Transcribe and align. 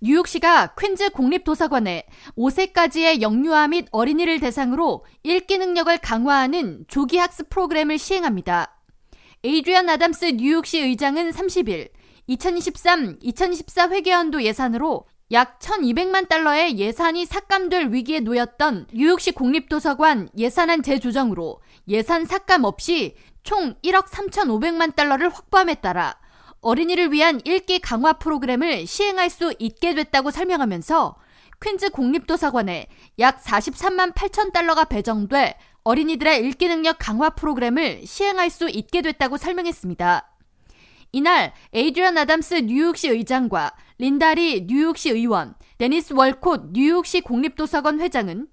뉴욕시가 0.00 0.74
퀸즈 0.78 1.10
공립도서관에 1.10 2.06
5세까지의 2.36 3.22
영유아 3.22 3.68
및 3.68 3.86
어린이를 3.92 4.40
대상으로 4.40 5.06
읽기 5.22 5.56
능력을 5.56 5.96
강화하는 5.98 6.84
조기 6.86 7.16
학습 7.16 7.48
프로그램을 7.48 7.96
시행합니다. 7.96 8.76
에이드리안 9.42 9.88
아담스 9.88 10.36
뉴욕시 10.36 10.80
의장은 10.80 11.30
30일 11.30 11.88
2023-2024 12.28 13.92
회계연도 13.92 14.42
예산으로 14.42 15.06
약 15.32 15.58
1200만 15.60 16.28
달러의 16.28 16.78
예산이 16.78 17.24
삭감될 17.24 17.88
위기에 17.90 18.20
놓였던 18.20 18.88
뉴욕시 18.92 19.32
공립도서관 19.32 20.28
예산안 20.36 20.82
재조정으로 20.82 21.60
예산 21.88 22.26
삭감 22.26 22.64
없이 22.64 23.16
총 23.42 23.74
1억 23.82 24.08
3,500만 24.08 24.94
달러를 24.94 25.30
확보함에 25.30 25.76
따라 25.76 26.18
어린이를 26.66 27.12
위한 27.12 27.40
읽기 27.44 27.78
강화 27.78 28.14
프로그램을 28.14 28.88
시행할 28.88 29.30
수 29.30 29.54
있게 29.60 29.94
됐다고 29.94 30.32
설명하면서 30.32 31.14
퀸즈 31.62 31.90
공립도서관에 31.90 32.88
약 33.20 33.40
43만 33.40 34.12
8천 34.14 34.52
달러가 34.52 34.82
배정돼 34.82 35.56
어린이들의 35.84 36.44
읽기 36.44 36.66
능력 36.66 36.96
강화 36.98 37.30
프로그램을 37.30 38.04
시행할 38.04 38.50
수 38.50 38.68
있게 38.68 39.02
됐다고 39.02 39.36
설명했습니다. 39.36 40.28
이날 41.12 41.52
에이드리언 41.72 42.18
아담스 42.18 42.54
뉴욕시 42.54 43.10
의장과 43.10 43.72
린다 43.98 44.47
리 44.47 44.66
뉴욕시 44.66 45.10
의원, 45.10 45.54
데니스 45.78 46.14
월콧 46.14 46.72
뉴욕시 46.72 47.20
공립도서관 47.20 48.00
회장은 48.00 48.48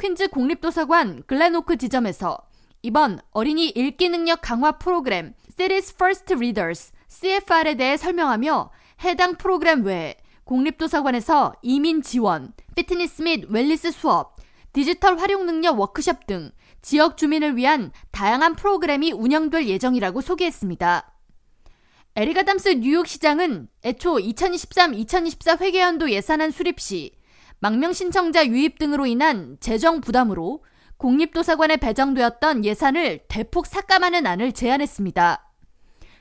퀸즈 0.00 0.28
공립도서관 0.28 1.24
글래노크 1.26 1.76
지점에서 1.76 2.38
이번 2.80 3.20
어린이 3.32 3.68
읽기 3.68 4.08
능력 4.08 4.40
강화 4.40 4.72
프로그램 4.72 5.34
City's 5.54 5.94
First 5.94 6.32
Readers 6.32 6.92
CFR에 7.08 7.74
대해 7.74 7.96
설명하며 7.96 8.70
해당 9.04 9.36
프로그램 9.36 9.84
외에 9.84 10.16
공립도서관에서 10.44 11.54
이민 11.62 12.02
지원, 12.02 12.52
피트니스 12.74 13.22
및 13.22 13.46
웰니스 13.48 13.90
수업, 13.90 14.36
디지털 14.72 15.18
활용 15.18 15.46
능력 15.46 15.78
워크숍 15.78 16.26
등 16.26 16.52
지역 16.80 17.16
주민을 17.16 17.56
위한 17.56 17.92
다양한 18.12 18.54
프로그램이 18.54 19.12
운영될 19.12 19.66
예정이라고 19.66 20.20
소개했습니다. 20.20 21.12
에릭 22.16 22.35
아담스 22.35 22.68
뉴욕시장은 22.68 23.68
애초 23.84 24.14
2023-2024 24.14 25.60
회계연도 25.60 26.10
예산안 26.10 26.50
수립 26.50 26.80
시 26.80 27.12
망명 27.60 27.92
신청자 27.92 28.46
유입 28.46 28.78
등으로 28.78 29.06
인한 29.06 29.56
재정 29.60 30.00
부담으로 30.00 30.64
공립도서관에 30.96 31.76
배정되었던 31.76 32.64
예산을 32.64 33.20
대폭 33.28 33.66
삭감하는 33.66 34.26
안을 34.26 34.52
제안했습니다. 34.52 35.47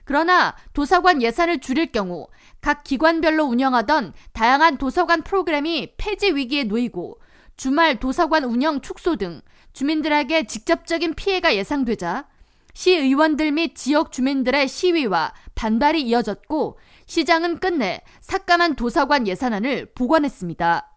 그러나 0.08 0.56
도서관 0.72 1.22
예산을 1.22 1.60
줄일 1.60 1.92
경우 1.92 2.28
각 2.62 2.86
기관별로 2.86 3.44
운영하던 3.44 4.14
다양한 4.32 4.78
도서관 4.78 5.22
프로그램이 5.22 5.96
폐지 5.98 6.32
위기에 6.32 6.64
놓이고 6.64 7.20
주말 7.58 8.00
도서관 8.00 8.46
운영 8.46 8.80
축소 8.80 9.18
등 9.18 9.42
주민들에게 9.74 10.48
직접적인 10.48 11.14
피해가 11.16 11.56
예상되자 11.58 12.26
시의원들 12.74 13.52
및 13.52 13.76
지역 13.76 14.14
주민들의 14.14 14.70
시위와 14.70 15.34
반발이 15.56 16.02
이어졌고 16.04 16.80
시장은 17.06 17.60
끝내 17.60 18.02
삭감한 18.22 18.76
도서관 18.76 19.28
예산안을 19.28 19.92
보관했습니다. 19.94 20.90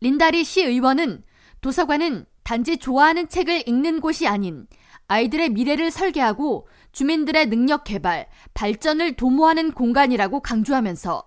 린다리 0.00 0.44
시의원은 0.44 1.24
도서관은 1.60 2.26
단지 2.44 2.76
좋아하는 2.76 3.28
책을 3.28 3.66
읽는 3.66 4.00
곳이 4.00 4.28
아닌 4.28 4.68
아이들의 5.08 5.50
미래를 5.50 5.90
설계하고 5.90 6.68
주민들의 6.92 7.46
능력 7.46 7.84
개발, 7.84 8.26
발전을 8.54 9.14
도모하는 9.14 9.72
공간이라고 9.72 10.40
강조하면서 10.40 11.24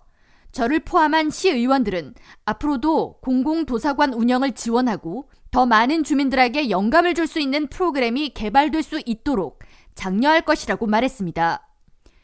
저를 0.51 0.79
포함한 0.79 1.29
시의원들은 1.29 2.15
앞으로도 2.45 3.19
공공도서관 3.21 4.13
운영을 4.13 4.53
지원하고 4.53 5.29
더 5.51 5.65
많은 5.65 6.03
주민들에게 6.03 6.69
영감을 6.69 7.13
줄 7.13 7.27
수 7.27 7.39
있는 7.39 7.67
프로그램이 7.67 8.29
개발될 8.29 8.81
수 8.81 9.01
있도록 9.05 9.59
장려할 9.95 10.41
것이라고 10.41 10.87
말했습니다. 10.87 11.67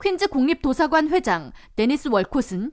퀸즈 0.01 0.27
공립도서관 0.27 1.09
회장 1.09 1.51
데니스 1.75 2.09
월콧은 2.09 2.71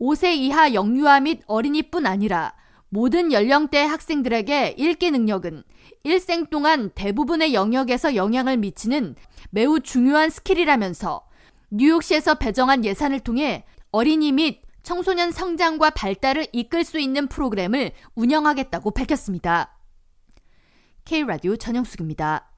5세 0.00 0.34
이하 0.36 0.74
영유아 0.74 1.20
및 1.20 1.42
어린이뿐 1.46 2.06
아니라 2.06 2.54
모든 2.90 3.32
연령대 3.32 3.82
학생들에게 3.82 4.76
읽기 4.78 5.10
능력은 5.10 5.62
일생 6.04 6.46
동안 6.46 6.90
대부분의 6.94 7.52
영역에서 7.52 8.14
영향을 8.14 8.56
미치는 8.56 9.14
매우 9.50 9.80
중요한 9.80 10.30
스킬이라면서 10.30 11.26
뉴욕시에서 11.70 12.36
배정한 12.36 12.84
예산을 12.84 13.20
통해 13.20 13.64
어린이 13.90 14.32
및 14.32 14.62
청소년 14.82 15.32
성장과 15.32 15.90
발달을 15.90 16.46
이끌 16.52 16.84
수 16.84 16.98
있는 16.98 17.26
프로그램을 17.26 17.92
운영하겠다고 18.14 18.92
밝혔습니다. 18.92 19.76
K라디오 21.04 21.56
전영숙입니다. 21.56 22.50